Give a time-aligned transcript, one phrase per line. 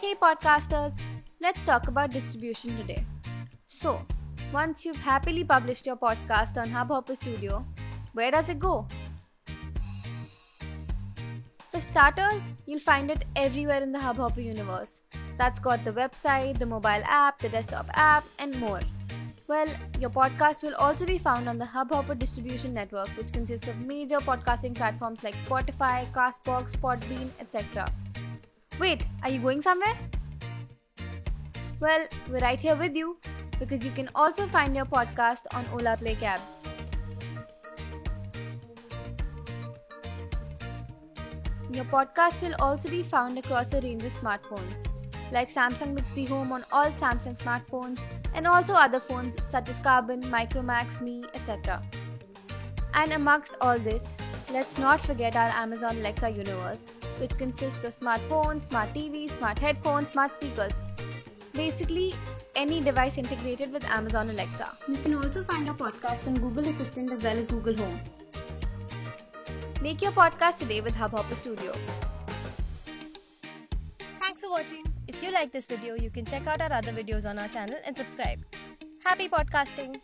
[0.00, 0.94] Hey, podcasters,
[1.42, 3.04] let's talk about distribution today.
[3.66, 4.00] So,
[4.50, 7.66] once you've happily published your podcast on Hubhopper Studio,
[8.14, 8.88] where does it go?
[11.70, 15.02] For starters, you'll find it everywhere in the Hubhopper universe.
[15.36, 18.80] That's got the website, the mobile app, the desktop app, and more.
[19.48, 23.76] Well, your podcast will also be found on the Hubhopper distribution network, which consists of
[23.76, 27.92] major podcasting platforms like Spotify, Castbox, Podbean, etc.
[28.80, 29.94] Wait, are you going somewhere?
[31.80, 33.18] Well, we're right here with you
[33.58, 36.50] because you can also find your podcast on Ola Play Cabs.
[41.70, 44.82] Your podcast will also be found across a range of smartphones,
[45.30, 48.00] like Samsung Bixby Home on all Samsung smartphones,
[48.34, 51.82] and also other phones such as Karbonn, Micromax, Mi, etc.
[52.94, 54.06] And amongst all this,
[54.50, 56.80] let's not forget our Amazon Alexa universe,
[57.20, 60.72] which consists of smartphones, smart TVs, smart headphones, smart speakers.
[61.52, 62.14] Basically,
[62.56, 64.72] any device integrated with Amazon Alexa.
[64.88, 68.00] You can also find your podcast on Google Assistant as well as Google Home.
[69.82, 71.74] Make your podcast today with Hubhopper Studio.
[74.20, 74.84] Thanks for watching.
[75.08, 77.78] If you like this video, you can check out our other videos on our channel
[77.84, 78.44] and subscribe.
[79.04, 80.00] Happy podcasting!